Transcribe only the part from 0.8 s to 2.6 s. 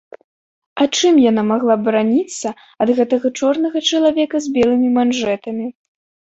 чым яна магла бараніцца